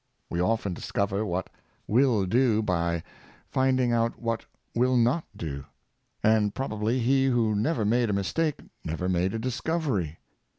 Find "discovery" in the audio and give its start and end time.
9.37-10.17